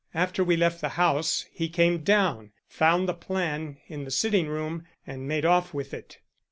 [0.15, 4.87] After we left the house he came down, found the plan in the sitting room
[5.05, 6.17] and made off with it."